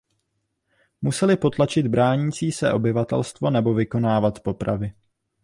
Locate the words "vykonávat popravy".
3.73-4.93